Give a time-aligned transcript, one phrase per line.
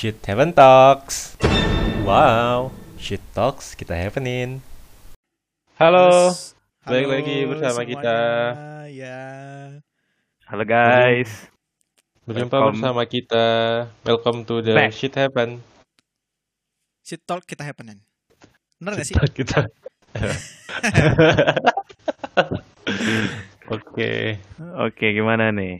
[0.00, 1.36] Shit Heaven Talks.
[2.08, 4.64] Wow, Shit Talks kita happening.
[5.76, 6.56] Halo, Terus,
[6.88, 7.92] balik halo lagi bersama semuanya.
[7.92, 8.16] kita.
[8.88, 9.20] Ya,
[10.48, 11.52] Halo guys.
[12.24, 12.80] Berjumpa Welcome.
[12.80, 13.44] bersama kita.
[14.08, 14.96] Welcome to the Back.
[14.96, 15.60] Shit Happen.
[17.04, 18.00] shit talk kita happening.
[18.80, 19.20] Bener gak sih?
[19.20, 19.68] Talk kita.
[23.76, 24.40] Oke.
[24.80, 25.76] Oke, gimana nih?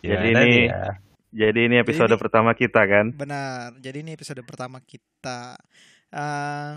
[0.00, 1.04] Jadi ini nih ya?
[1.30, 3.12] Jadi ini episode ini- pertama kita kan?
[3.12, 3.76] Benar.
[3.78, 5.56] Jadi ini episode pertama kita.
[6.08, 6.70] Eh,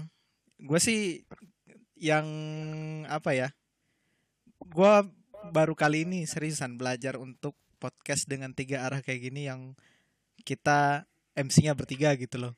[0.59, 1.23] gue sih
[1.95, 2.25] yang
[3.07, 3.49] apa ya?
[4.61, 4.93] Gue
[5.49, 9.73] baru kali ini seriusan belajar untuk podcast dengan tiga arah kayak gini yang
[10.45, 12.53] kita MC-nya bertiga gitu loh.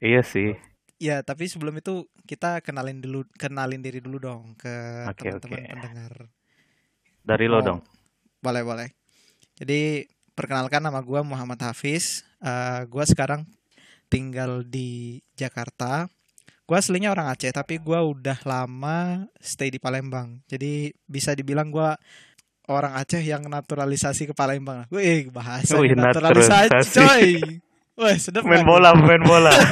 [0.00, 0.56] Iya sih.
[1.02, 4.70] Ya, tapi sebelum itu kita kenalin dulu, kenalin diri dulu dong ke
[5.18, 6.14] teman-teman pendengar.
[7.26, 7.80] Dari lo Oh, dong.
[8.38, 8.88] Boleh, boleh.
[9.58, 12.24] Jadi perkenalkan nama gua Muhammad Hafiz.
[12.42, 13.46] Eh gua sekarang
[14.08, 16.08] tinggal di Jakarta.
[16.68, 20.40] Gua aslinya orang Aceh, tapi gua udah lama stay di Palembang.
[20.48, 21.98] Jadi bisa dibilang gua
[22.70, 24.86] orang Aceh yang naturalisasi ke Palembang.
[24.88, 26.96] Wih, bahasa Wih, naturalisasi, naturalisasi.
[26.96, 27.26] coy.
[27.98, 28.68] Wih, sedap Main kan?
[28.68, 29.52] bola, main bola.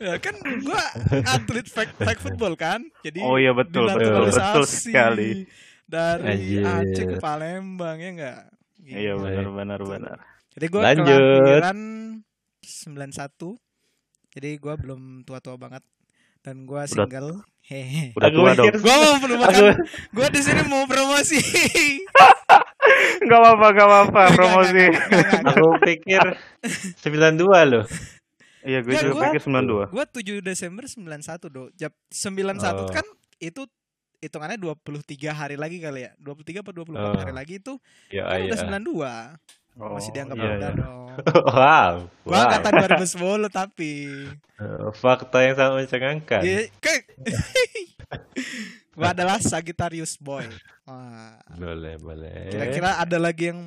[0.00, 0.32] Ya, kan
[0.64, 0.80] gua
[1.28, 2.80] atlet flag, flag football kan.
[3.04, 5.44] Jadi Oh iya betul, betul, betul sekali.
[5.84, 6.64] Dari.
[6.64, 8.40] Aceh ke Palembang ya enggak?
[8.92, 10.16] Iya benar benar benar.
[10.50, 11.06] Jadi gue Lanjut.
[11.06, 11.78] kelahiran
[12.60, 13.56] 91.
[14.30, 15.82] Jadi gue belum tua-tua banget
[16.40, 17.42] dan gue single.
[17.62, 18.10] Hehe.
[18.12, 18.66] Udah tua dong.
[18.66, 19.74] pikir- Gue mau makan.
[20.10, 21.38] Gue di sini mau promosi.
[23.20, 24.84] Gak apa-apa, gak apa-apa Enggak, promosi.
[25.46, 26.20] Aku pikir
[26.98, 27.38] 92
[27.70, 27.84] loh.
[28.60, 29.86] Iya, gue juga gua- pikir 92.
[29.88, 31.68] Gue 7 Desember 91 do.
[31.74, 32.88] Jap 91 Oh.
[32.88, 33.06] kan
[33.38, 33.62] itu
[34.20, 34.84] hitungannya 23
[35.30, 36.12] hari lagi kali ya.
[36.16, 37.16] 23 atau 24 Oh.
[37.16, 37.74] hari lagi itu
[38.08, 38.46] Ya, kan iya.
[38.46, 39.40] udah 92.
[39.76, 40.70] Oh, Masih dianggap iya, muda iya.
[40.76, 41.06] dong.
[41.56, 41.92] wow.
[42.20, 42.44] Gue wow.
[42.44, 43.92] angkatan 2010 tapi
[44.60, 46.40] Eh, Fakta yang sangat mencengangkan.
[46.42, 47.02] Iya, kayak
[48.90, 50.44] gue adalah Sagittarius boy.
[50.84, 51.40] Wah.
[51.54, 52.50] Boleh, boleh.
[52.50, 53.60] Kira-kira ada lagi yang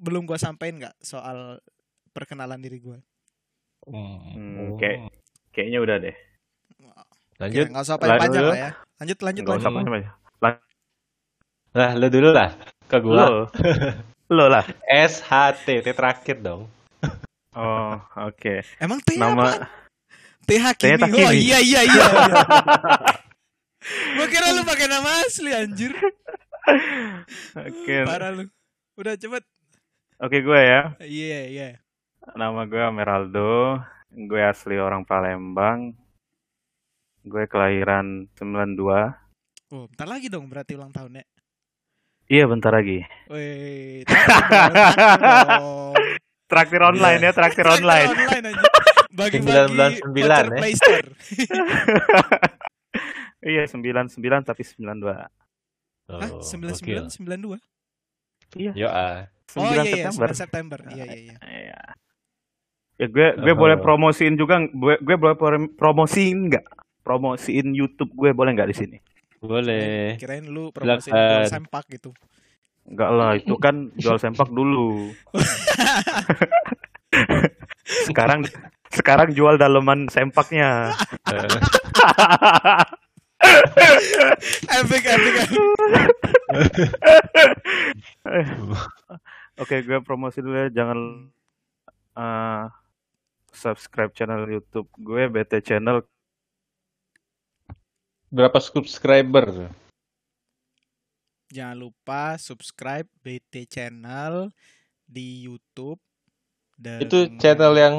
[0.00, 1.60] belum gua sampaikan nggak soal
[2.10, 2.96] perkenalan diri gua?
[3.84, 5.12] Hmm, kayak-
[5.50, 6.16] Kayaknya udah deh.
[7.36, 7.60] Lanjut.
[7.60, 8.20] Oke, nggak usah Lanjut.
[8.22, 8.70] panjang lah ya.
[9.00, 10.12] Lanjut, lanjut, Gak usah lanjut.
[11.70, 12.52] Nah, lu dulu lah.
[12.84, 13.48] Ke gua.
[14.28, 14.46] Lo.
[14.46, 14.62] Lah.
[14.84, 16.68] SHT, T terakhir dong.
[17.56, 17.96] Oh,
[18.28, 18.62] oke.
[18.78, 19.66] Emang T Nama apa?
[20.46, 20.98] T Hakimi.
[20.98, 21.24] T Hakimi.
[21.24, 22.06] Oh iya iya iya.
[24.18, 25.96] gua kira lu pakai nama asli anjir.
[27.56, 27.96] Oke.
[28.06, 28.46] Parah lu.
[29.00, 29.42] Udah cepet.
[30.20, 30.92] Oke, gue ya.
[31.00, 31.68] Iya iya.
[32.36, 33.80] Nama gue Meraldo.
[34.12, 35.96] Gue asli orang Palembang.
[37.22, 38.80] Gue kelahiran 92.
[39.70, 41.22] Oh, bentar lagi dong berarti ulang tahunnya.
[42.26, 43.02] Iya, bentar lagi.
[43.26, 44.06] Wih.
[46.46, 48.08] Traktir online ya, traktir online.
[48.08, 48.68] online aja.
[49.10, 49.74] Bagi-bagi
[50.06, 50.56] 999 voucher ya.
[50.56, 51.08] Play Store.
[53.50, 55.10] iya, 99 tapi 92.
[55.10, 55.28] Hah?
[56.30, 57.58] Oh, 99 92?
[58.56, 59.26] Iya, Yo ah.
[59.46, 60.28] 9 Oh iya iya, September.
[60.30, 60.78] 9 September.
[60.88, 61.36] Iya iya iya.
[61.42, 61.80] Iya.
[62.96, 63.58] Ya gue gue Oh.
[63.58, 66.66] boleh promosiin juga gue gue boleh pro- promosiin nggak?
[67.00, 68.96] Promosiin YouTube gue boleh nggak di sini?
[69.40, 70.20] Boleh.
[70.20, 71.32] Kirain lu promosi Silakan.
[71.32, 72.10] jual sempak gitu.
[72.84, 75.12] Enggak lah, itu kan jual sempak dulu.
[78.08, 78.44] sekarang
[78.90, 80.92] sekarang jual daleman sempaknya.
[84.68, 85.34] Epic epic.
[85.40, 85.60] epic.
[89.56, 90.68] Oke, gue promosi dulu ya.
[90.68, 90.98] Jangan
[92.20, 92.64] eh,
[93.52, 96.04] subscribe channel YouTube gue BT Channel.
[98.30, 99.74] Berapa subscriber?
[101.50, 104.54] Jangan lupa subscribe BT channel
[105.02, 105.98] di YouTube.
[106.78, 107.96] Dan Itu channel yang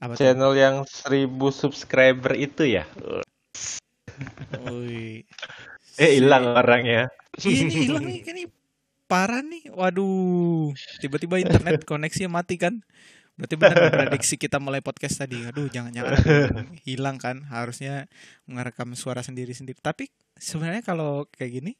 [0.00, 2.88] apa channel yang 1000 subscriber itu ya.
[4.64, 5.28] Wih.
[6.00, 7.12] Eh hilang orangnya.
[7.36, 8.48] Nih hilang nih nih
[9.04, 9.68] parah nih.
[9.76, 10.72] Waduh,
[11.04, 12.80] tiba-tiba internet koneksinya mati kan.
[13.42, 15.42] Berarti benar prediksi kita mulai podcast tadi.
[15.42, 16.14] Aduh, jangan-jangan
[16.86, 17.42] hilang kan.
[17.50, 18.06] Harusnya
[18.46, 19.82] ngerekam suara sendiri-sendiri.
[19.82, 20.08] Tapi
[20.38, 21.72] sebenarnya kalau kayak gini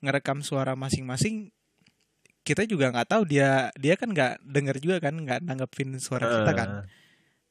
[0.00, 1.52] ngerekam suara masing-masing
[2.40, 6.52] kita juga nggak tahu dia dia kan nggak denger juga kan nggak nanggepin suara kita
[6.56, 6.70] kan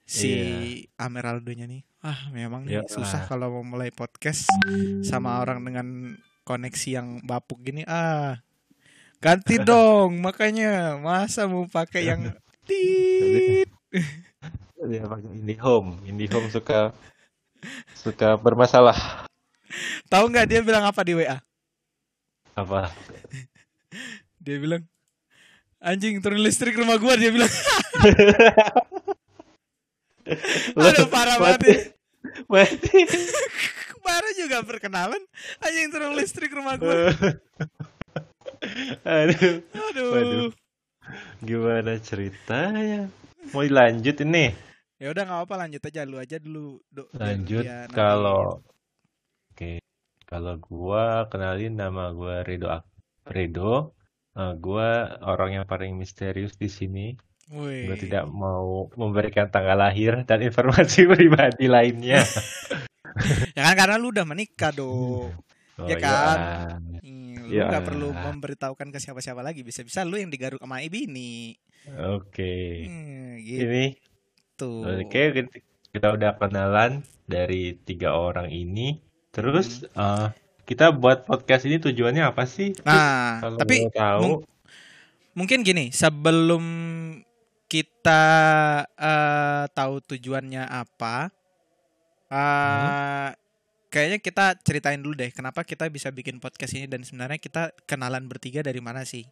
[0.09, 1.05] Eh, si iya.
[1.05, 4.49] Ameraldonya nih ah memang nih Ya susah kalau mau mulai podcast
[5.05, 6.17] sama orang dengan
[6.49, 8.41] koneksi yang bapuk gini ah
[9.21, 12.21] ganti dong makanya masa mau pakai yang
[12.67, 13.58] tit
[14.80, 16.06] Dia pakai IndiHome.
[16.06, 16.94] IndiHome suka
[17.94, 19.27] suka bermasalah.
[20.07, 21.38] tahu nggak dia bilang apa di WA
[22.57, 22.89] Apa?
[24.41, 24.81] dia bilang
[25.77, 27.51] anjing turun listrik rumah gua dia bilang
[30.80, 31.77] Aduh parah banget ya.
[32.50, 33.01] Mati.
[34.06, 35.21] Baru juga perkenalan
[35.62, 36.94] anjing turun listrik rumah gue.
[39.06, 40.09] Aduh, Aduh.
[40.13, 40.50] Waduh.
[41.42, 43.09] gimana ceritanya?
[43.56, 44.51] Mau dilanjut ini?
[45.00, 46.83] Ya udah nggak apa lanjut aja lu aja dulu.
[46.91, 47.63] Do, Lanjut
[47.95, 48.59] kalau
[49.56, 49.80] Oke.
[50.27, 52.91] Kalau gua kenalin nama gua Redo Ak-
[53.25, 53.95] Redo.
[54.38, 57.07] Eh, gua orang yang paling misterius di sini.
[57.50, 57.89] Wih.
[57.89, 62.21] Gua tidak mau memberikan tanggal lahir dan informasi pribadi lainnya.
[63.57, 64.88] Ya kan karena lu udah menikah do.
[65.75, 66.00] Oh Ya iya.
[66.00, 66.38] kan?
[67.03, 67.19] Hmm,
[67.49, 67.65] lu Ya.
[67.67, 69.65] nggak perlu memberitahukan ke siapa-siapa lagi.
[69.65, 71.57] Bisa-bisa lu yang digaruk sama Ibini.
[72.13, 72.85] Oke.
[72.85, 73.97] Hmm, Ini
[74.53, 74.83] gitu.
[74.83, 79.01] Oke, kita- kita udah kenalan dari tiga orang ini.
[79.31, 80.27] Terus Hmm.
[80.27, 80.27] eh,
[80.63, 82.75] kita buat podcast ini tujuannya apa sih?
[82.85, 84.43] Nah, Kalau tapi tahu, mung-
[85.33, 86.61] mungkin gini, sebelum
[87.65, 88.23] kita
[88.91, 91.31] eh, tahu tujuannya apa,
[92.27, 93.29] eh,
[93.94, 98.25] kayaknya kita ceritain dulu deh kenapa kita bisa bikin podcast ini dan sebenarnya kita kenalan
[98.31, 99.25] bertiga dari mana sih?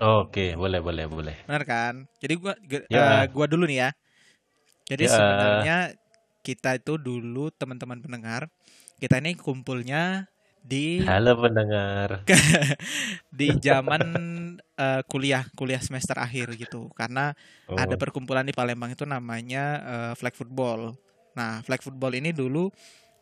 [0.00, 1.36] oke, boleh, boleh, boleh.
[1.46, 1.94] Benar kan?
[2.22, 2.54] Jadi gua
[2.88, 3.00] Ya.
[3.00, 3.90] eh, gua dulu nih ya.
[4.90, 5.10] Jadi Ya.
[5.10, 5.94] sebenarnya
[6.46, 8.48] kita itu dulu teman-teman pendengar,
[9.00, 10.26] kita ini kumpulnya
[10.62, 12.10] di Halo pendengar.
[13.40, 14.02] di zaman
[14.78, 17.34] eh, kuliah kuliah semester akhir gitu karena
[17.68, 20.94] Oh, ada perkumpulan di Palembang itu namanya eh, flag football.
[21.38, 22.68] Nah, flag football ini dulu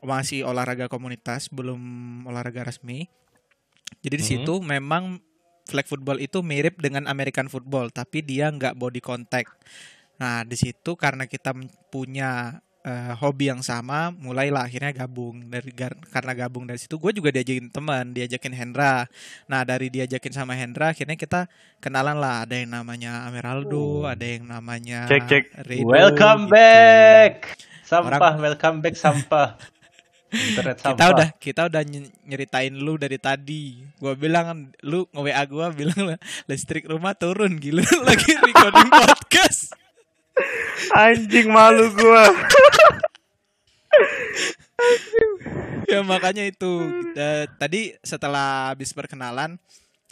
[0.00, 1.81] masih olahraga komunitas, belum
[2.25, 3.06] olahraga resmi.
[3.99, 4.31] Jadi di Mhm.
[4.31, 5.19] situ memang
[5.65, 9.53] flag football itu mirip dengan American football, tapi dia nggak body contact.
[10.17, 11.53] Nah, di situ karena kita
[11.89, 16.97] punya eh, hobi yang sama, mulailah akhirnya gabung dari gar- karena gabung dari situ.
[16.97, 19.05] Gue juga diajakin teman, diajakin Hendra.
[19.45, 22.47] Nah, dari diajakin sama Hendra, akhirnya kita kenalan lah.
[22.49, 24.09] Ada yang namanya Ameraldo, Oh.
[24.09, 25.45] ada yang namanya Cek, cek.
[25.69, 26.55] Redo, welcome gitu.
[26.55, 27.35] back.
[27.85, 29.59] Sampah, Orang- welcome back sampah.
[30.29, 30.93] Internet sampah.
[30.93, 33.81] Kita udah kita udah ny- nyeritain lu dari tadi.
[33.97, 34.47] Gua bilang
[34.81, 36.15] lu nge-WA gua bilang
[36.45, 39.73] listrik rumah turun gila lagi recording podcast.
[40.93, 42.29] Anjing malu gua.
[45.85, 46.73] ya makanya itu
[47.11, 49.59] Eh, tadi setelah habis perkenalan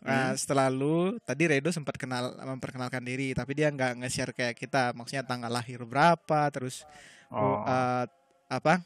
[0.03, 4.91] eh, setelah lu tadi Redo sempat kenal memperkenalkan diri tapi dia nggak nge-share kayak kita
[4.91, 6.83] maksudnya tanggal lahir berapa terus
[7.27, 7.62] Oh.
[7.62, 8.05] eh,
[8.49, 8.83] apa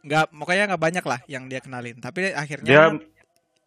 [0.00, 2.98] nggak pokoknya nggak banyak lah yang dia kenalin tapi Dia akhirnya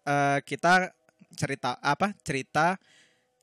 [0.03, 0.89] eh, kita
[1.31, 2.75] cerita apa cerita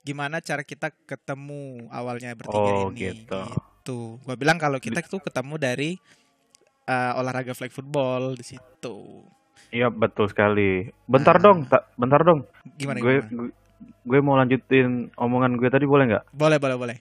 [0.00, 3.40] gimana cara kita ketemu awalnya bertiga Oh, ini gitu.
[3.44, 5.90] gitu gua bilang kalau kita tuh ketemu dari
[6.84, 9.24] eh, olahraga flag football di situ
[9.68, 10.88] Iya betul sekali.
[11.04, 11.42] Bentar Nah.
[11.44, 12.40] dong, tak, bentar dong.
[12.72, 13.48] gimana gue, gimana gue
[14.02, 16.24] gue mau lanjutin omongan gue tadi boleh nggak?
[16.32, 16.96] boleh boleh boleh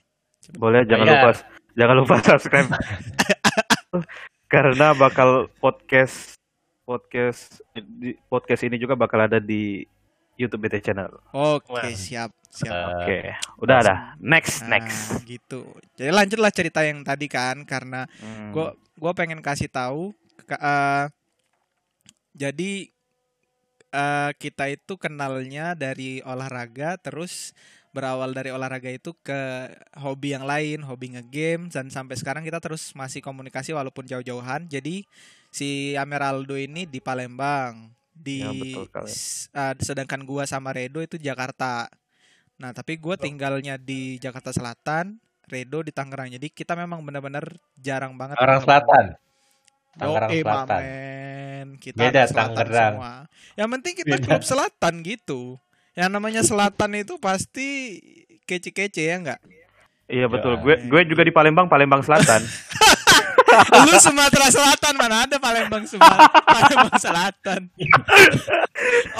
[0.52, 1.12] Boleh, jangan Iya.
[1.14, 1.30] lupa
[1.72, 2.68] jangan lupa subscribe.
[4.48, 6.40] Karena bakal podcast
[6.82, 9.84] podcast di podcast ini juga bakal ada di
[10.34, 11.12] YouTube BT Channel.
[11.28, 11.84] oke Wah.
[11.90, 13.18] siap siap Eh, Oke,
[13.60, 13.94] udah ada.
[14.16, 15.20] Next, Nah, next.
[15.22, 18.50] gitu jadi lanjutlah cerita yang tadi kan karena Hmm.
[18.50, 18.66] gue
[18.96, 21.04] gue pengen kasih tahu ke- eh,
[22.32, 22.88] jadi
[23.90, 27.52] eh, kita itu kenalnya dari olahraga terus
[27.98, 29.40] berawal dari olahraga itu ke
[29.98, 35.02] hobi yang lain hobi ngegame dan sampai sekarang kita terus masih komunikasi walaupun jauh-jauhan jadi
[35.50, 39.14] si Ameraldo ini di Palembang di Ya, betul sekali.
[39.54, 41.88] eh, sedangkan gua sama Redo itu Jakarta
[42.60, 45.18] nah tapi gua tinggalnya di Jakarta Selatan
[45.50, 47.46] Redo di Tangerang jadi kita memang benar-benar
[47.78, 48.64] jarang banget Tangerang ketemu.
[48.64, 49.04] Selatan.
[49.98, 50.84] Tangerang Yoi, Selatan.
[50.88, 51.66] mamen.
[51.82, 52.96] Kita Beda, selatan Tangerang.
[52.96, 53.26] semua.
[53.58, 54.22] Yang penting kita Beda.
[54.22, 55.58] klub selatan gitu.
[55.98, 57.98] Yang namanya selatan itu pasti
[58.46, 59.40] kece-kece ya enggak?
[60.06, 60.54] Iya betul.
[60.54, 60.62] Ya.
[60.62, 62.46] Gue gue juga di Palembang, Palembang Selatan.
[63.90, 67.60] Lu Sumatera Selatan mana ada Palembang Sumatera Palembang Selatan.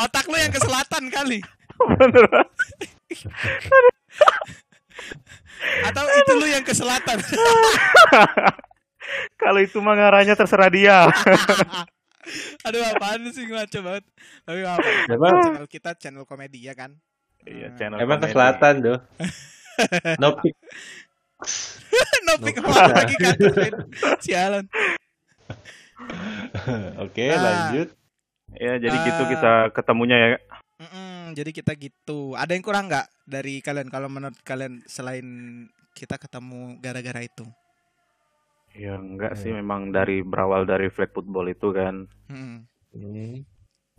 [0.06, 1.42] Otak lu yang ke selatan kali.
[1.98, 2.26] Bener.
[5.82, 7.18] Atau itu lu yang ke selatan.
[9.42, 11.10] Kalau itu mah terserah dia.
[12.64, 14.04] Aduh apaan sih ngaco banget.
[14.44, 14.88] Tapi apa.
[15.08, 16.94] Emang, Channel kita channel komedi ya kan.
[17.42, 18.34] Iya, channel emang ke komedi.
[18.36, 18.98] selatan tuh.
[20.18, 20.58] No pic.
[22.26, 22.52] Nopi No.
[22.52, 23.36] ke mana lagi kan?
[24.18, 24.64] Sialan.
[27.04, 27.38] Oke, Nah.
[27.38, 27.88] lanjut.
[28.58, 29.28] Ya, jadi gitu Ah.
[29.28, 30.28] kita ketemunya ya.
[30.78, 32.34] Mm-mm, jadi kita gitu.
[32.34, 35.26] Ada yang kurang nggak dari kalian kalau menurut kalian selain
[35.92, 37.44] kita ketemu gara-gara itu?
[38.78, 39.58] Ya enggak sih Hmm.
[39.58, 42.56] memang dari berawal dari flag football itu kan Mm.
[42.88, 43.36] Hmm.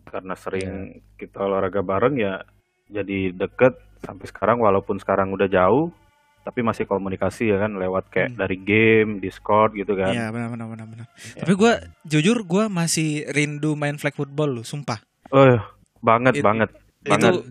[0.02, 0.70] karena sering
[1.14, 2.42] kita olahraga bareng ya
[2.88, 5.92] jadi deket sampai sekarang walaupun sekarang udah jauh
[6.40, 8.40] tapi masih komunikasi ya kan lewat kayak Hmm.
[8.40, 10.10] dari game, Discord gitu kan.
[10.10, 11.06] Iya benar benar benar benar.
[11.36, 11.44] Ya.
[11.44, 11.74] Tapi gue
[12.08, 14.98] jujur gue masih rindu main flag football lu, sumpah.
[15.30, 15.60] Oh,
[16.00, 16.70] banget It- banget.
[17.04, 17.44] Banget.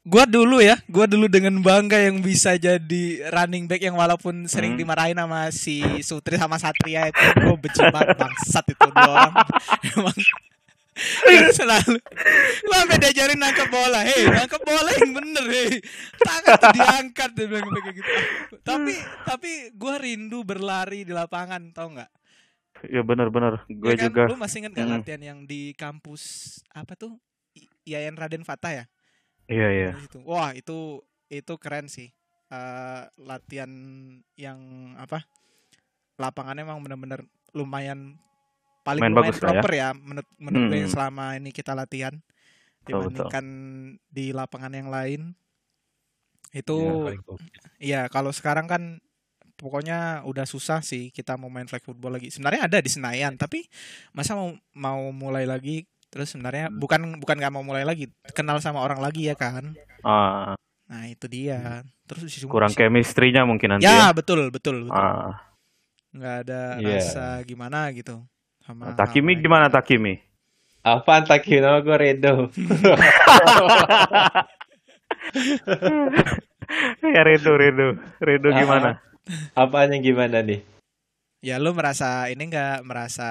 [0.00, 4.72] Gue dulu ya, gue dulu dengan bangga yang bisa jadi running back yang walaupun sering
[4.72, 4.80] Hmm.
[4.80, 9.34] dimarahin sama si Sutri sama Satria itu gue benci banget bangsat itu dua orang.
[9.92, 10.16] Emang
[11.54, 11.96] selalu
[12.60, 15.70] gue sampai diajarin nangkep bola hei nangkep bola yang bener hei
[16.18, 18.10] tangan tuh diangkat dia bilang kayak gitu
[18.60, 18.92] tapi
[19.24, 22.10] tapi gue rindu berlari di lapangan tau nggak
[22.80, 23.64] Ya benar-benar.
[23.66, 24.22] Gue Ya kan, juga.
[24.28, 24.94] lu masih inget gak Hmm.
[24.98, 26.22] latihan yang di kampus
[26.70, 27.16] apa tuh
[27.84, 28.84] Yayan Raden Fatah ya
[29.50, 29.90] Iya iya.
[29.98, 30.18] Di situ.
[30.22, 32.10] wah itu itu keren sih
[32.50, 33.70] Eh, latihan
[34.34, 34.58] yang
[34.98, 35.22] apa
[36.18, 37.22] lapangannya emang bener-bener
[37.54, 38.18] lumayan
[38.82, 39.42] paling Main lumayan bagus ya.
[39.46, 40.96] proper ya, menurut menurut gue yang Hmm.
[40.98, 42.26] selama ini kita latihan Betul,
[42.82, 42.86] betul.
[42.90, 43.46] dibandingkan
[44.10, 45.20] di lapangan yang lain
[46.50, 47.22] itu Ya.
[47.80, 48.98] Iya, kalau sekarang kan
[49.56, 52.28] pokoknya udah susah sih kita mau main flag football lagi.
[52.34, 53.64] Sebenarnya ada di Senayan, tapi
[54.12, 56.76] masa mau mau mulai lagi terus sebenarnya Hmm.
[56.76, 59.72] bukan bukan nggak mau mulai lagi, kenal sama orang lagi ya kan.
[60.02, 60.58] Ah,
[60.90, 61.86] Nah, itu dia.
[62.02, 64.10] Terus kurang chemistry-nya mungkin nanti Ya, ya.
[64.10, 64.98] betul, betul, betul.
[64.98, 65.38] Ah.
[66.10, 66.98] Nggak ada Iya.
[66.98, 68.26] rasa gimana gitu.
[68.66, 70.18] Sama Takimi hal-hal gimana Takimi?
[70.82, 71.62] Apaan Taki?
[71.62, 72.50] Nama gue Redo.
[77.06, 77.86] ya Redo Redo.
[78.18, 78.56] Redo Ah.
[78.56, 78.90] gimana?
[79.54, 80.62] Apaan yang gimana nih?
[81.40, 83.28] Ya lu merasa ini nggak merasa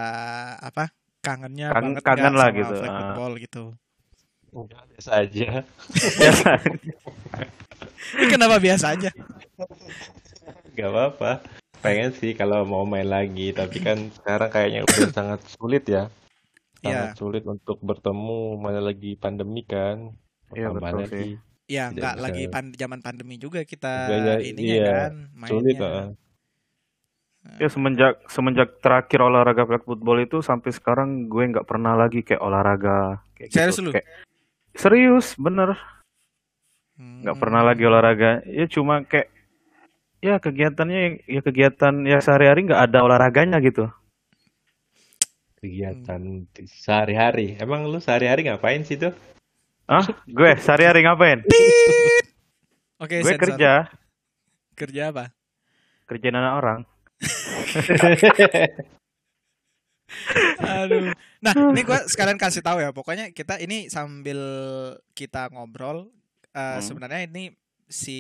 [0.57, 0.89] apa?
[1.19, 2.97] Kangennya Kang- banget kangen lah sama gitu, flag ah.
[2.97, 3.63] football gitu.
[4.49, 5.49] Udah biasa aja.
[6.17, 6.49] Biasa.
[8.17, 9.11] Ini kenapa biasa aja?
[10.73, 11.31] Gak apa-apa.
[11.79, 16.07] Pengen sih kalau mau main lagi, tapi kan sekarang kayaknya udah sangat sulit ya.
[16.81, 17.13] Iya.
[17.13, 20.15] Sangat sulit untuk bertemu, mana lagi pandemi kan.
[20.55, 21.11] Iya, betul lagi.
[21.13, 21.31] sih.
[21.69, 24.89] Ya nggak lagi pan zaman pandemi juga kita Juga ya, ininya iya.
[24.89, 25.13] kan
[25.45, 26.17] Sulit, mainnya.
[27.55, 32.39] Ya semenjak semenjak terakhir olahraga flag football itu sampai sekarang gue nggak pernah lagi kayak
[32.39, 33.85] olahraga kayak Serius gitu.
[33.85, 33.91] lu?
[33.91, 34.09] Kayak-
[34.71, 35.69] serius bener
[36.95, 37.41] nggak Hmm.
[37.41, 39.31] pernah lagi olahraga ya cuma kayak
[40.19, 43.87] ya kegiatannya ya kegiatan ya sehari-hari nggak ada olahraganya gitu
[45.55, 47.55] Kegiatan sehari-hari.
[47.55, 49.11] Emang lu sehari-hari ngapain sih tuh?
[49.85, 51.39] ah gue sehari-hari ngapain
[52.97, 53.41] Oke, gue sensor.
[53.41, 53.71] kerja
[54.71, 55.33] Kerja apa?
[56.05, 56.79] kerjaan anak orang
[60.59, 61.13] Aduh.
[61.39, 62.89] Nah, ini gua sekalian kasih tahu ya.
[62.91, 64.39] Pokoknya kita ini sambil
[65.13, 66.09] kita ngobrol
[66.51, 66.81] eh, Hmm.
[66.81, 67.53] sebenarnya ini
[67.89, 68.19] si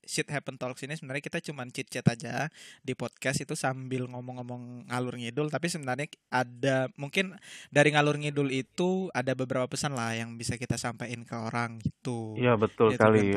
[0.00, 2.48] shit happen talks ini sebenarnya kita cuman chit chat aja
[2.80, 7.36] di podcast itu sambil ngomong-ngomong ngalur ngidul tapi sebenarnya ada mungkin
[7.68, 12.32] dari ngalur ngidul itu ada beberapa pesan lah yang bisa kita sampaikan ke orang gitu.
[12.40, 13.36] iya betul kali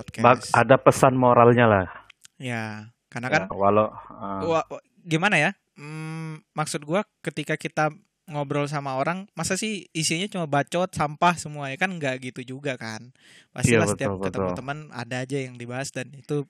[0.55, 1.85] ada pesan moralnya lah
[2.39, 5.51] Ya, karena kan Ya, walau ah, Wah, wah, gimana ya?
[5.75, 7.91] Hmm, maksud gua ketika kita
[8.31, 12.79] ngobrol sama orang, masa sih isinya cuma bacot, sampah semua ya kan nggak gitu juga
[12.79, 13.11] kan?
[13.51, 14.57] Pastilah Iya, setiap betul, ketemu betul.
[14.63, 16.47] teman ada aja yang dibahas dan itu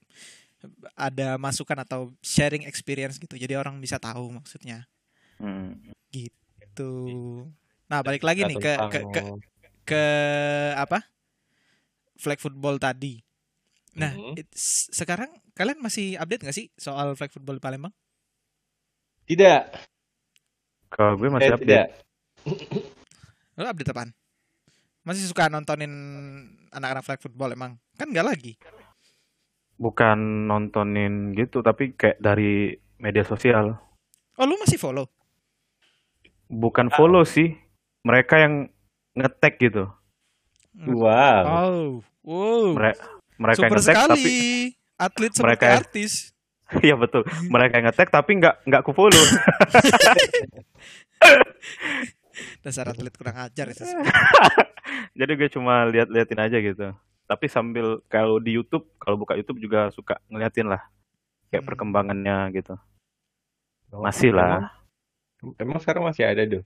[0.94, 3.34] ada masukan atau sharing experience gitu.
[3.34, 4.86] Jadi orang bisa tahu maksudnya
[5.41, 5.98] hmm.
[6.13, 6.94] gitu.
[7.89, 9.22] Nah, balik lagi nih ke ke ke,
[9.84, 10.03] ke
[10.77, 11.01] apa?
[12.22, 13.25] Flag football tadi.
[13.94, 17.94] Nah, it- s- sekarang kalian masih update nggak sih soal flag football di Palembang?
[19.24, 19.62] Tidak.
[20.88, 21.88] kalau gue Eh, masih update tidak.
[23.56, 24.12] Lo update apaan?
[25.02, 25.92] Masih suka nontonin
[26.70, 27.80] anak-anak flag football emang?
[27.96, 28.54] Kan nggak lagi.
[29.74, 33.82] bukan nontonin gitu tapi kayak dari media sosial
[34.36, 35.10] Oh lu masih follow?
[36.46, 37.58] bukan follow sih
[38.02, 38.70] mereka yang
[39.14, 39.90] ngetek gitu
[40.78, 41.44] Wow.
[41.44, 41.84] Oh,
[42.22, 42.66] wow.
[42.72, 42.94] Mere-
[43.38, 44.10] mereka yang Super ngetek sekali.
[44.12, 44.36] tapi
[44.98, 46.14] Atlet seperti Mereka- artis.
[46.86, 49.20] iya betul mereka yang ngetek tapi nggak nggak ku follow
[52.62, 53.76] Dasar atlet kurang ajar ya.
[55.20, 56.88] Jadi gue cuma lihat-liatin aja gitu
[57.24, 60.84] tapi sambil kalau di YouTube kalau buka YouTube juga suka ngeliatin lah
[61.48, 61.70] kayak Hmm.
[61.70, 62.76] perkembangannya gitu
[63.94, 64.72] masih lah
[65.40, 66.64] Emang, emang sekarang masih ada tuh.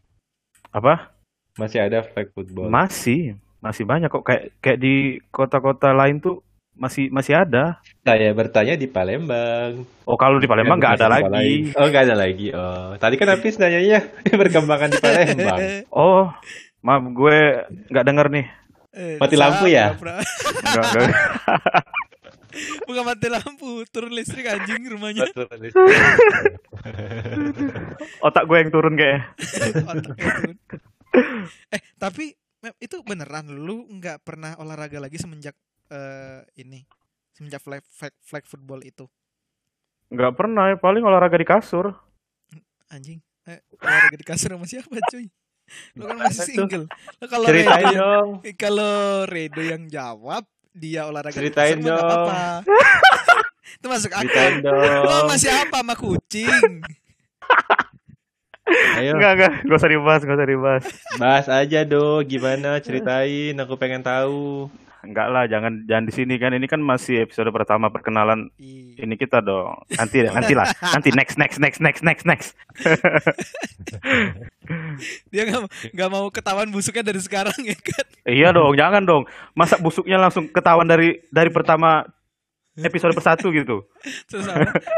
[0.69, 1.13] apa
[1.55, 2.65] Masih ada flag football.
[2.67, 4.93] masih masih banyak kok kayak kayak di
[5.27, 6.44] kota-kota lain tuh
[6.75, 9.87] masih masih ada Saya bertanya di Palembang.
[10.03, 11.61] oh kalau di Palembang nggak ada lagi lain.
[11.73, 12.47] Oh, nggak ada lagi.
[12.51, 14.03] Oh, tadi kan habis nanyanya
[14.41, 15.59] perkembangan di Palembang.
[15.95, 16.29] oh
[16.79, 17.37] maaf gue
[17.89, 18.47] nggak denger nih
[18.95, 19.91] Eh, Mati lampu ya?
[19.91, 20.23] pura-pura.
[20.63, 21.15] Nggak- nggak-
[22.87, 25.27] Bukan mati lampu, turun listrik anjing rumahnya.
[28.21, 30.55] otak gue yang turun turun.
[31.71, 32.31] eh, tapi
[32.79, 35.53] itu beneran lu nggak pernah olahraga lagi semenjak
[35.95, 36.83] eh, ini
[37.31, 39.07] semenjak flag, flag, flag football itu?
[40.07, 41.95] Nggak pernah, ya, paling olahraga di kasur.
[42.87, 43.19] Anjing.
[43.43, 45.27] Eh, olahraga di kasur sama siapa, cuy?
[45.95, 46.45] Lu kan masih Apa tuh?
[46.45, 46.85] single.
[47.17, 48.29] Lu kalau Ceritain Redo, dong.
[48.53, 48.93] kalau
[49.25, 52.05] Redo yang jawab, dia olahraga Ceritain di kasur dong.
[52.05, 52.43] apa-apa.
[53.75, 54.49] itu masuk akal.
[55.01, 56.85] Lo masih apa sama kucing?
[58.97, 60.83] Ayo, Enggak, enggak, nggak usah dibahas, nggak usah dibahas.
[61.15, 62.25] bahas aja dong.
[62.25, 62.81] Gimana?
[62.81, 63.53] Ceritain.
[63.57, 64.69] Aku pengen tahu.
[65.05, 66.51] Enggak lah, jangan jangan di sini kan.
[66.51, 69.01] Ini kan masih episode pertama perkenalan Iya.
[69.01, 69.77] ini kita dong.
[69.93, 70.65] Nanti nanti lah.
[70.97, 72.49] Nanti next next next next next next.
[75.29, 75.61] Dia nggak
[75.93, 78.05] nggak mau ketahuan busuknya dari sekarang ya kan?
[78.25, 79.23] Iya dong, jangan dong.
[79.53, 82.01] Masa busuknya langsung ketahuan dari dari pertama
[82.75, 83.85] episode persatu gitu.
[84.27, 84.45] Terus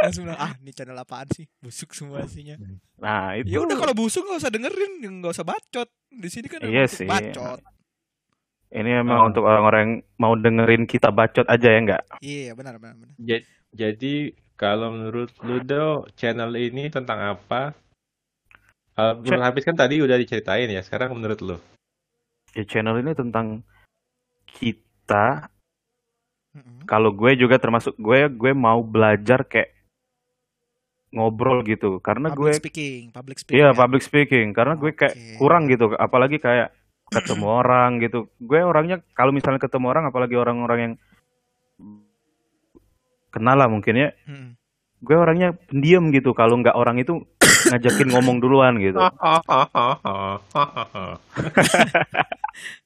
[0.02, 1.46] langsung bilang, ah ini channel apaan sih?
[1.60, 2.56] Busuk semua isinya.
[2.98, 3.46] Nah, itu.
[3.48, 5.90] Ya udah kalau busuk nggak usah dengerin, nggak usah bacot.
[6.10, 7.06] Di sini kan Iya sih.
[7.06, 7.60] bacot.
[8.68, 9.28] Ini emang Oh.
[9.30, 12.04] untuk orang-orang yang mau dengerin kita bacot aja ya enggak?
[12.20, 13.16] Iya benar benar benar.
[13.18, 17.76] Ja- Jadi kalau menurut lu Do, channel ini tentang apa?
[18.92, 20.82] Kalau menurut Hafiz kan tadi udah diceritain ya.
[20.82, 21.58] Sekarang menurut lu?
[22.52, 23.62] Ya channel ini tentang
[24.50, 25.52] kita.
[26.52, 26.88] Mm-mm.
[26.90, 29.76] Kalau gue juga termasuk gue, gue mau belajar kayak
[31.12, 32.00] ngobrol gitu.
[32.00, 33.58] Karena gue Public speaking, public speaking.
[33.62, 33.78] Iya ya?
[33.78, 36.74] public speaking karena gue kayak kurang gitu apalagi kayak
[37.08, 40.94] ketemu orang gitu gue orangnya kalau misalnya ketemu orang apalagi orang-orang yang
[43.32, 44.56] kenal lah mungkin ya Mm-mm.
[45.04, 47.24] gue orangnya pendiam gitu kalau nggak orang itu
[47.72, 49.00] ngajakin ngomong duluan gitu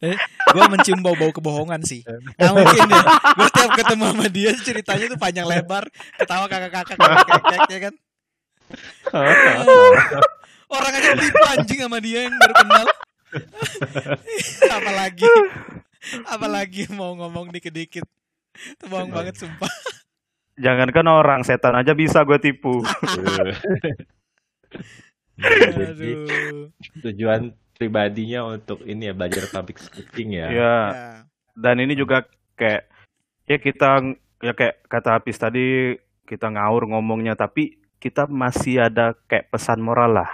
[0.04, 0.18] Eh,
[0.52, 2.04] gue mencium bau-bau kebohongan sih.
[2.04, 3.04] Nggak mungkin ya.
[3.40, 5.88] Gue tiap ketemu sama dia ceritanya tuh panjang lebar,
[6.20, 7.94] ketawa kakak-kakak kakak ya kan.
[10.76, 11.10] Orang aja
[11.56, 12.86] anjing sama dia yang baru kenal.
[14.78, 15.30] apalagi
[16.28, 18.06] apalagi mau ngomong dikit-dikit.
[18.52, 19.72] Itu bohong banget sumpah.
[20.62, 22.84] jangankan orang setan aja bisa gue tipu
[25.42, 26.12] Jadi
[27.02, 30.48] tujuan pribadinya untuk ini ya belajar public speaking ya.
[30.54, 30.80] ya Ya.
[31.58, 32.86] dan ini juga kayak
[33.50, 33.90] ya kita
[34.44, 35.98] ya kayak kata Hafiz tadi
[36.30, 40.30] kita ngaur ngomongnya tapi kita masih ada kayak pesan moral lah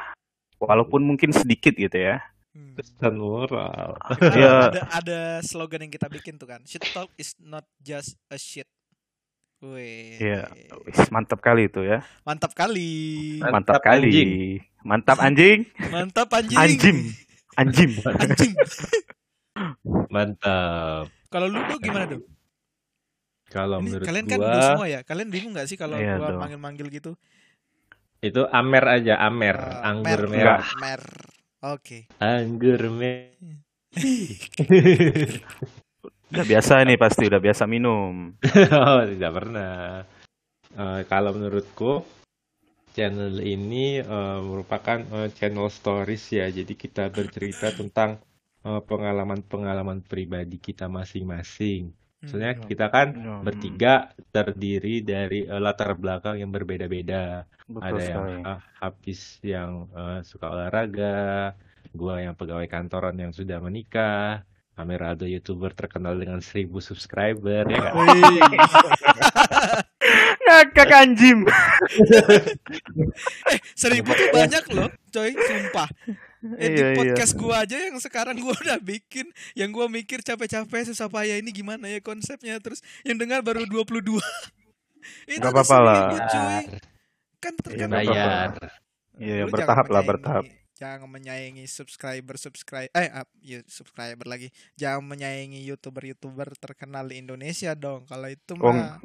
[0.59, 2.19] walaupun mungkin sedikit gitu ya.
[2.73, 3.97] Pesan moral.
[4.21, 4.69] Iya.
[4.69, 6.61] ada ada slogan yang kita bikin tuh kan.
[6.63, 8.65] Shit talk is not just a shit.
[9.57, 10.21] Wih.
[10.21, 10.45] Iya.
[10.85, 13.41] Wis, mantap kali itu ya Mantap kali.
[13.41, 14.31] mantap, Mantap, kali anjing.
[14.85, 16.57] mantap anjing Mantap anjing.
[16.61, 16.97] anjing
[17.57, 18.53] anjing Anjing.
[20.07, 21.09] Mantap.
[21.27, 22.21] Kalau lu tuh gimana tuh?
[23.47, 24.99] Kalau menurut kalian kan gua semua ya.
[25.01, 27.17] Kalian bingung gak sih kalau Iya gua manggil-manggil gitu?
[28.17, 30.65] itu amer aja, amer, Eh, anggur mer, merah.
[30.81, 31.01] Mer.
[31.65, 32.05] Oke.
[32.21, 33.57] Anggur merah.
[36.27, 38.35] udah biasa nih pasti udah biasa minum
[38.77, 40.05] oh, tidak pernah.
[40.77, 42.05] Eh, kalau menurutku
[42.93, 46.45] channel ini eh, merupakan eh, channel stories ya.
[46.49, 48.21] Jadi kita bercerita tentang
[48.61, 51.89] eh, pengalaman-pengalaman pribadi kita masing-masing.
[52.25, 52.65] Soalnya Hmm.
[52.69, 53.41] kita kan Hmm.
[53.45, 53.93] bertiga
[54.33, 57.45] terdiri dari eh, latar belakang yang berbeda-beda.
[57.77, 61.53] Ada yang ah, habis yang eh, suka olahraga,
[61.93, 64.41] gua yang pegawai kantoran yang sudah menikah,
[64.77, 67.93] Ameraldo youtuber terkenal dengan 1000 subscriber ya nggak?
[67.97, 68.45] Wih.
[70.47, 71.43] ngakak anjing
[73.51, 75.87] eh, seribu tuh banyak loh, coy, sumpah.
[76.39, 76.97] Eh, di Iya, iya.
[76.97, 81.49] podcast gua aja yang sekarang gua udah bikin, yang gua mikir capek-capek susah payah ini
[81.49, 84.21] gimana ya konsepnya, terus yang dengar baru 22.
[85.25, 86.01] Itu Nggak ada apa-apa lah.
[86.27, 86.63] cuy.
[87.37, 87.97] Kan Iya, apa-apa.
[88.05, 88.49] Bayar.
[89.17, 90.45] Iya, bertahap lah, bertahap.
[90.77, 94.53] Jangan menyayangi subscriber subscribe eh up, ya, subscriber lagi.
[94.77, 98.05] Jangan menyayangi youtuber-youtuber terkenal di Indonesia dong.
[98.05, 99.01] Kalau itu Oh, mah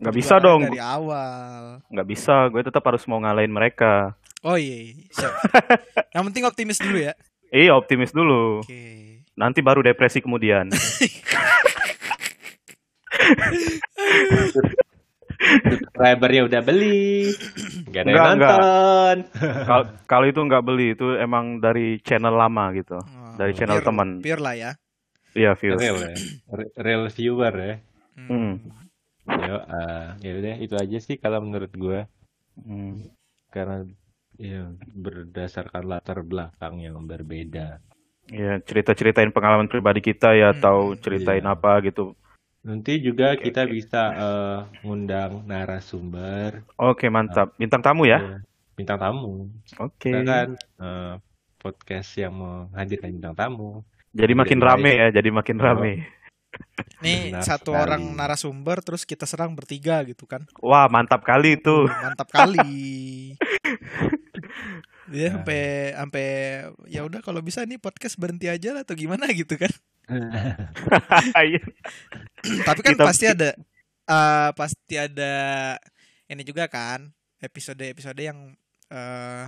[0.00, 1.84] nggak bisa dong, dari awal.
[1.92, 2.48] nggak bisa.
[2.48, 4.16] Gue tetap harus mau ngalahin mereka.
[4.42, 4.94] Oh iya, iya.
[5.10, 5.32] siap.
[6.14, 7.12] Yang penting optimis dulu ya.
[7.50, 8.60] Iya, optimis dulu.
[8.60, 9.20] Oke.
[9.34, 10.68] Nanti baru depresi kemudian.
[15.40, 17.32] Subscribernya udah beli,
[17.88, 19.16] nggak ada yang nonton.
[19.64, 23.00] Kal- Kalau itu nggak beli, itu emang dari channel lama gitu.
[23.00, 24.08] Oh, Dari channel pure- teman.
[24.20, 24.70] Pure lah ya.
[25.32, 25.80] Iya, views.
[25.80, 26.12] Real ya,
[26.50, 27.74] Re- real viewer ya.
[28.20, 28.52] Hmm.
[29.30, 32.04] Yo, ah, ya udah itu aja sih kalau menurut gua
[32.60, 33.00] Hmm.
[33.48, 33.86] karena
[34.40, 37.76] ya berdasarkan latar belakang yang berbeda.
[38.26, 40.98] Iya, cerita-ceritain pengalaman pribadi kita ya, Hmm, atau hmm.
[40.98, 41.52] ceritain Iya.
[41.52, 42.14] apa gitu.
[42.60, 43.72] Nanti juga Oke, kita oke.
[43.72, 47.52] bisa eh, ngundang narasumber, Oke, mantap.
[47.56, 48.20] Bintang tamu ya?
[48.20, 48.38] ya,
[48.74, 49.48] bintang tamu.
[49.76, 50.08] Oke.
[50.08, 51.14] Kita kan eh,
[51.56, 53.84] podcast yang menghadirkan bintang tamu.
[54.10, 55.64] Jadi makin Lebih rame ya, jadi makin Oh.
[55.66, 55.92] rame.
[57.00, 57.82] Nih Benar satu sekali.
[57.86, 60.42] orang narasumber terus kita serang bertiga gitu kan.
[60.58, 61.86] Wah, mantap kali itu.
[61.86, 62.68] Mantap kali.
[65.10, 65.42] Dia Nah.
[65.42, 66.26] sampai sampai
[66.86, 69.70] ya udah kalau bisa nih podcast berhenti aja lah atau gimana gitu kan.
[71.46, 71.60] Iya.
[72.68, 73.50] Tapi kan Kita- pasti ada
[74.06, 75.32] eh, pasti ada
[76.26, 78.54] ini juga kan episode-episode yang
[78.88, 79.44] eh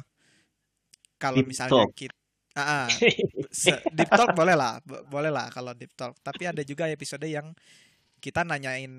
[1.17, 1.95] kalau misalnya talk.
[1.95, 2.15] kita
[2.53, 2.87] Ah, ah.
[3.49, 6.13] Se- deep talk boleh lah, bo- boleh lah kalau deep talk.
[6.21, 7.57] Tapi ada juga episode yang
[8.21, 8.93] kita nanyain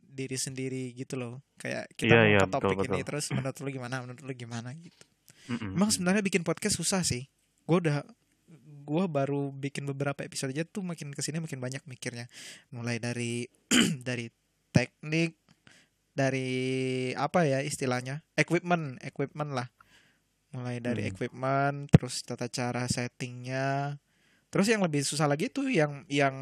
[0.00, 1.42] diri sendiri gitu loh.
[1.58, 3.06] Kayak kita mau iya, ke betul, topik ini betul.
[3.10, 5.04] terus menurut lu gimana, menurut lu gimana gitu.
[5.48, 5.78] Mm-mm.
[5.78, 7.24] Emang sebenarnya bikin podcast susah sih.
[7.64, 8.04] Gue udah
[8.80, 12.26] gue baru bikin beberapa episode aja tuh makin ke sini makin banyak mikirnya.
[12.74, 13.46] Mulai dari
[14.08, 14.26] dari
[14.74, 15.38] teknik,
[16.10, 16.50] dari
[17.14, 19.68] apa ya istilahnya equipment, equipment lah.
[20.50, 21.10] Mulai dari Hmm.
[21.14, 23.98] equipment, terus tata cara settingnya.
[24.50, 26.34] Terus yang lebih susah lagi tuh yang yang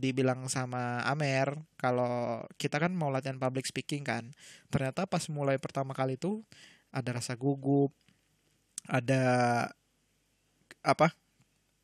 [0.00, 4.32] dibilang sama Amer kalau kita kan mau latihan public speaking kan.
[4.72, 6.40] Ternyata pas mulai pertama kali tuh
[6.88, 7.92] ada rasa gugup,
[8.86, 9.22] ada
[10.80, 11.08] apa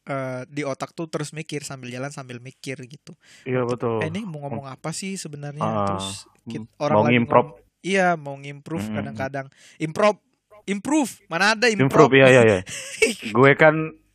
[0.03, 3.13] eh, di otak tuh terus mikir sambil jalan sambil mikir gitu.
[3.45, 4.01] Iya betul.
[4.01, 5.61] Eh, ini mau ngomong apa sih sebenarnya?
[5.61, 6.09] Ah, terus
[6.45, 7.45] kit- mau orang lagi ngimprov.
[7.47, 8.95] ngomong- Iya, mau ngimprove Mm.
[8.95, 9.47] kadang-kadang.
[9.79, 10.21] Improv,
[10.67, 11.13] improve.
[11.27, 11.89] Mana ada improv?
[11.89, 12.59] Improve ya ya ya.
[13.33, 13.73] Gue kan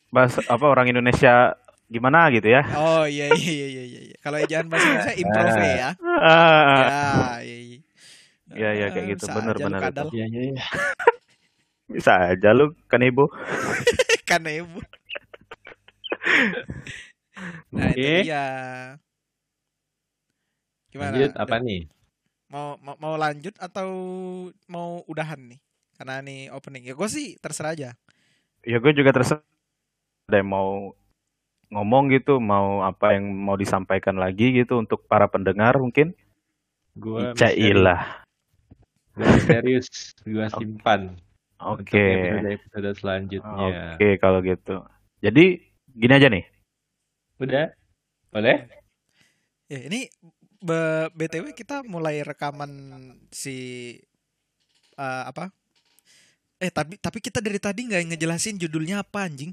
[0.10, 2.62] bahasa apa orang Indonesia gimana gitu ya.
[2.74, 4.02] Oh iya iya iya iya iya.
[4.06, 4.18] iya.
[4.20, 5.66] Kalau ejaan bahasa Indonesia improve ya.
[5.66, 7.80] Ya, Ah, iya iya.
[8.48, 9.26] Iya, iya, kayak Eh, gitu.
[9.28, 9.82] Bener, bener.
[10.14, 10.62] Iya, iya, iya.
[11.86, 13.30] bisa aja lu kan ibu.
[14.30, 14.80] kan ibu.
[17.76, 18.14] Nah, itu Oke.
[18.26, 18.46] dia.
[20.90, 21.12] Gimana?
[21.14, 21.82] Lanjut apa nih?
[22.48, 23.90] Mau, mau mau lanjut atau
[24.72, 25.60] mau udahan nih?
[26.00, 26.88] Karena nih opening.
[26.88, 27.90] Ya gue sih terserah aja.
[28.64, 29.44] Ya gue juga terserah
[30.26, 30.96] ada yang mau
[31.70, 36.14] ngomong gitu, mau apa yang mau disampaikan lagi gitu untuk para pendengar mungkin.
[36.96, 38.24] Gua Cailah.
[39.14, 41.20] Gua misterius, gua simpan.
[41.66, 41.98] Oke.
[41.98, 43.98] Untuk episode-episode selanjutnya.
[43.98, 44.86] Oke kalau gitu.
[45.20, 45.46] Jadi
[45.90, 46.46] gini aja nih.
[47.42, 47.74] Udah?
[48.30, 48.70] Boleh?
[49.66, 50.06] Ya, ini
[51.12, 52.70] BTW kita mulai rekaman
[53.34, 53.58] si
[54.96, 55.50] eh, apa?
[56.62, 59.52] Eh tapi tapi kita dari tadi nggak ngejelasin judulnya apa anjing.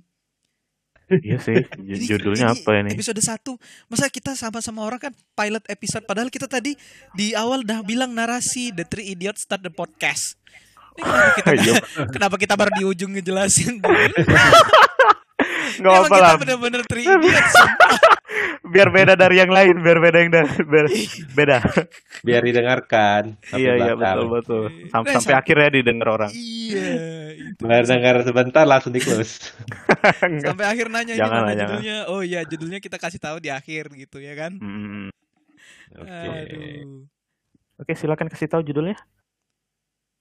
[1.12, 1.61] Iya sih.
[1.83, 2.96] Ini- Judulnya apa ini?
[2.96, 3.44] Episode 1.
[3.92, 6.72] Masa kita sama-sama orang kan pilot episode padahal kita tadi
[7.12, 10.40] di awal udah bilang narasi The Three Idiots Start the Podcast.
[10.92, 11.74] Ini kenapa kita Iya.
[12.07, 13.81] kenapa kita baru di ujung ngejelasin?
[15.74, 16.35] Gak apa lah.
[16.37, 17.35] bener-bener sumpah.
[18.64, 19.81] Biar beda dari yang lain.
[19.81, 20.87] Biar beda yang da- biar
[21.33, 21.59] beda.
[22.22, 23.22] Biar didengarkan.
[23.42, 24.64] sampai iya iya betul betul.
[24.87, 26.31] Sam- Nah, sampai sam- akhirnya didengar orang.
[26.31, 26.88] iya.
[27.33, 27.62] itu.
[27.62, 29.52] Dengar sebentar langsung di close.
[30.44, 31.59] Sampai akhir nanya Jangan lah, jangan.
[31.74, 31.96] judulnya.
[32.07, 34.52] Oh iya, judulnya kita kasih tahu di akhir gitu ya kan.
[34.55, 35.09] Hmm.
[35.94, 36.09] Oke.
[36.09, 37.05] Aduh.
[37.78, 38.96] Oke silakan kasih tahu judulnya.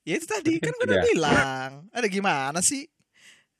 [0.01, 1.09] Ya itu tadi kan gue udah sudah.
[1.13, 1.69] bilang.
[1.93, 2.89] Ada gimana sih?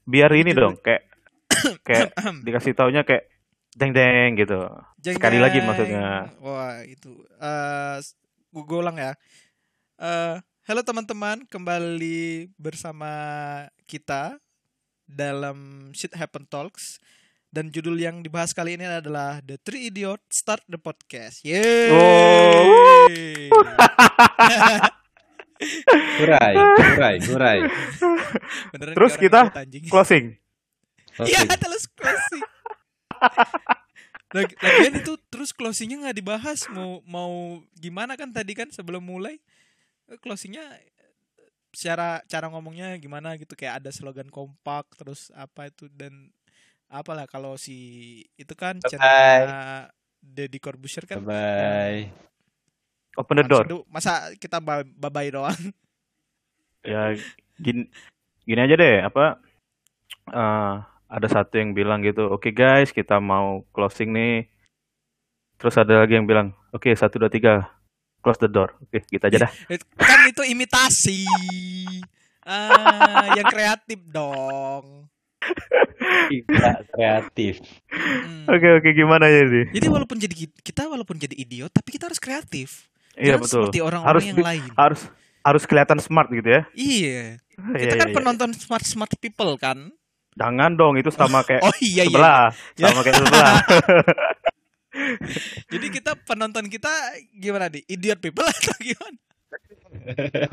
[0.10, 1.06] Biar ini dong kayak
[1.88, 3.30] kayak dikasih taunya kayak
[3.78, 4.58] deng deng gitu.
[4.98, 6.34] Jeng Sekali lagi maksudnya.
[6.42, 7.22] Wah, itu.
[7.38, 7.98] Eh
[8.50, 9.14] gue ulang ya.
[10.02, 13.14] Eh halo teman-teman, kembali bersama
[13.86, 14.42] kita
[15.06, 16.98] dalam Shit Happen Talks
[17.54, 21.46] dan judul yang dibahas kali ini adalah The Three Idiot Start the Podcast.
[21.46, 21.94] Yeay.
[23.54, 23.62] Oh.
[25.92, 27.60] Kurai, kurai, kurai.
[28.72, 29.42] Beneran Terus kita.
[29.90, 30.26] Closing.
[31.22, 31.48] Iya, Closing.
[31.58, 32.44] terus closing.
[34.32, 39.44] Lag- Lagian itu terus closingnya nggak dibahas mau mau gimana kan tadi kan sebelum mulai
[40.24, 40.64] closingnya
[41.72, 46.32] secara cara ngomongnya gimana gitu kayak ada slogan kompak terus apa itu dan
[46.88, 47.76] apalah kalau si
[48.36, 49.92] itu kan channelnya
[50.24, 52.12] Deddy Corbuzier kan Bye.
[53.20, 53.66] Open the door.
[53.92, 55.52] masa kita ba- babai doang
[56.88, 57.14] Ya
[57.62, 57.86] gini,
[58.42, 59.38] gini aja deh apa
[60.32, 60.74] eh,
[61.12, 64.48] ada satu yang bilang gitu, oke guys kita mau closing nih.
[65.60, 67.68] Terus ada lagi yang bilang, oke satu dua tiga
[68.24, 68.74] close the door.
[68.82, 69.52] Oke kita aja dah.
[70.00, 71.28] Kan itu imitasi
[72.42, 75.06] ah yang kreatif dong
[76.32, 77.62] Tidak kreatif.
[77.92, 78.46] Hmm.
[78.50, 79.70] Oke oke gimana ya ini?
[79.74, 80.34] Jadi walaupun jadi
[80.66, 82.90] kita walaupun jadi idiot tapi kita harus kreatif.
[83.22, 83.62] Iya Jangan betul.
[83.70, 84.64] Seperti orang-orang Harus yang lain.
[84.74, 85.02] Harus
[85.42, 86.62] harus kelihatan smart gitu ya.
[86.74, 87.22] Iya.
[87.62, 88.18] Iya, Kita kan iya, iya.
[88.18, 89.78] penonton smart smart people kan.
[90.34, 92.04] Jangan dong itu sama kayak Oh iya iya.
[92.10, 92.44] sebelah,
[92.76, 92.86] iya.
[92.90, 93.54] sama kayak sebelah.
[95.72, 96.92] Jadi kita penonton kita
[97.32, 97.86] gimana nih?
[97.88, 99.18] Idiot people atau gimana?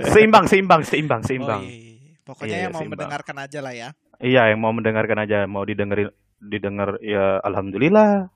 [0.05, 1.63] seimbang, seimbang, seimbang, seimbang.
[1.63, 2.19] Oh, iya, iya.
[2.23, 2.99] Pokoknya Iya, yang mau seimbang.
[3.01, 3.89] mendengarkan aja lah ya.
[4.19, 8.31] Iya, yang mau mendengarkan aja, mau didengerin didengar ya alhamdulillah.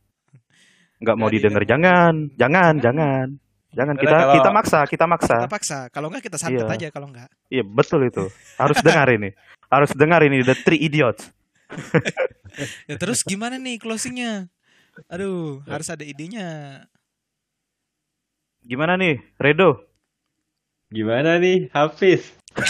[0.98, 1.68] nggak mau didengar didengar.
[1.82, 3.26] jangan jangan jangan
[3.72, 5.78] jangan Karena kita kalau- kita maksa kita maksa Kita paksa.
[5.88, 6.76] Kalau enggak kita santet Iya.
[6.76, 7.28] aja kalau enggak.
[7.48, 9.32] iya betul itu harus dengar ini
[9.66, 11.32] harus dengar ini the three idiots
[12.84, 14.52] Ya terus gimana nih closingnya?
[15.08, 16.84] Aduh, harus ada idenya.
[18.60, 19.88] gimana nih Redo
[20.92, 22.36] Gimana nih, Hafiz?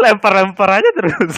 [0.00, 1.36] Lempar-lempar aja terus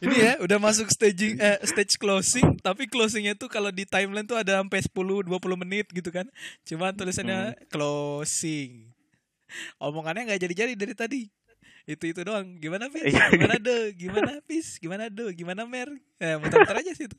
[0.00, 4.40] Ini ya udah masuk staging eh, stage closing, tapi closingnya tuh kalau di timeline tuh
[4.40, 6.24] ada sampai 10 20 menit gitu kan.
[6.64, 8.88] Cuma tulisannya closing.
[9.82, 11.22] Omongannya nggak jadi-jadi dari tadi.
[11.84, 12.56] Itu itu doang.
[12.62, 13.10] Gimana Pis?
[13.10, 13.24] Iya.
[13.34, 13.76] Gimana do?
[13.98, 14.66] Gimana Pis?
[14.78, 15.26] Gimana do?
[15.34, 15.90] Gimana Mer?
[16.22, 17.16] Eh, muter-muter aja sih itu.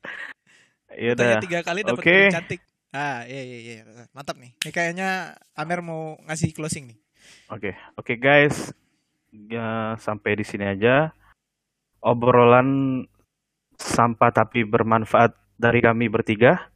[0.91, 2.27] ya Tanya udah tiga kali dapat okay.
[2.31, 2.61] cantik.
[2.91, 3.75] Ah, iya iya iya.
[4.11, 4.51] Mantap nih.
[4.63, 6.99] Ini kayaknya Amer mau ngasih closing nih.
[7.51, 8.71] Oke, oke guys,
[9.31, 11.15] ya, sampai di sini aja
[12.01, 13.01] obrolan
[13.77, 16.69] sampah tapi bermanfaat dari kami bertiga.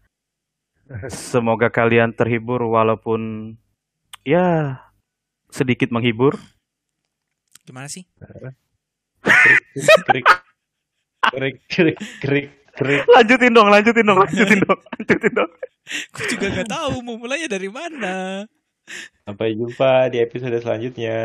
[1.10, 3.54] Semoga kalian terhibur walaupun
[4.22, 4.78] ya
[5.50, 6.38] sedikit menghibur.
[7.66, 8.06] Gimana sih?
[10.06, 10.28] Krik,
[11.34, 13.02] krik, krik, krik, krik.
[13.10, 15.52] Lanjutin dong, lanjutin dong, lanjutin dong, lanjutin dong.
[16.14, 18.46] Gue juga nggak tahu mau mulainya dari mana.
[19.26, 21.18] Sampai jumpa di episode selanjutnya.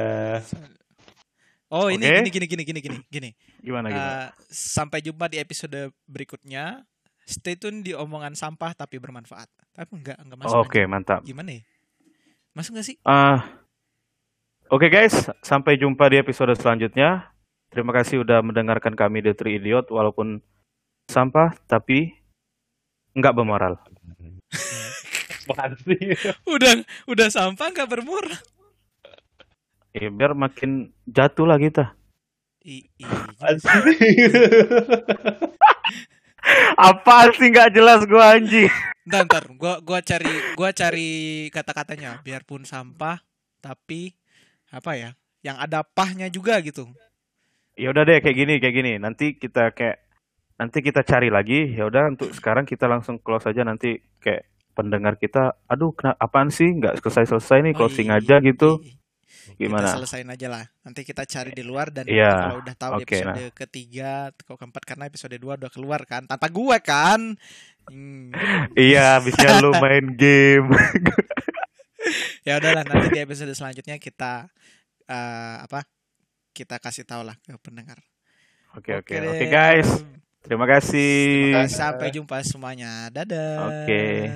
[1.71, 3.31] Oh ini gini gini gini gini gini gini.
[3.63, 4.11] Gimana gimana?
[4.11, 6.83] Eh, sampai jumpa di episode berikutnya.
[7.23, 9.47] Stay tune di omongan sampah tapi bermanfaat.
[9.71, 10.67] Tapi enggak enggak masuk.
[10.67, 10.91] Oke, anjing.
[10.91, 11.21] mantap.
[11.23, 11.63] Gimana ya?
[12.59, 12.97] Masuk nggak sih?
[13.07, 13.61] Ah,
[14.71, 17.35] Oke guys, sampai jumpa di episode selanjutnya.
[17.75, 20.39] Terima kasih udah mendengarkan kami The Three Idiot walaupun
[21.11, 22.15] sampah tapi
[23.19, 23.83] nggak bermoral.
[25.51, 26.15] Apaan sih?
[26.47, 28.39] Udah udah sampah nggak bermurah.
[29.91, 31.99] Ya, biar makin jatuh lah kita.
[32.63, 33.05] I, i,
[36.79, 37.49] Apaan sih?
[37.51, 38.71] Nggak jelas gua anjing.
[39.09, 43.19] Ntar, ntar, gua gua cari gua cari kata-katanya biarpun sampah
[43.59, 44.15] tapi
[44.71, 45.11] apa ya?
[45.43, 46.87] Yang ada pahnya juga gitu.
[47.75, 48.93] Ya udah deh kayak gini kayak gini.
[49.01, 50.05] Nanti kita kayak
[50.61, 51.75] nanti kita cari lagi.
[51.75, 56.49] Ya udah untuk sekarang kita langsung close aja nanti kayak pendengar kita aduh kenapa apaan
[56.49, 58.79] sih nggak selesai-selesai nih Oh, closing iya, aja gitu.
[58.85, 59.00] iya.
[59.57, 59.89] Gimana?
[59.89, 60.65] Kita selesain aja lah.
[60.85, 63.33] Nanti kita cari di luar dan Iya, kalau udah tahu di oke, nah.
[63.35, 67.21] episode ketiga atau keempat karena episode 2 udah keluar kan tanpa gue kan.
[67.91, 68.31] Hmm.
[68.77, 70.71] Iya, habisnya lu main game.
[72.49, 74.49] Ya udahlah nanti di episode selanjutnya kita
[75.05, 75.85] eh, apa?
[76.57, 78.01] Kita kasih tahu lah ke pendengar.
[78.73, 79.29] Oke oke deh.
[79.29, 79.91] oke guys.
[80.41, 81.53] Terima kasih.
[81.69, 83.13] Sampai jumpa semuanya.
[83.13, 83.85] Dadah.
[83.85, 84.33] Oke.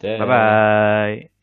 [0.00, 0.16] Dah.
[0.16, 1.41] Bye bye.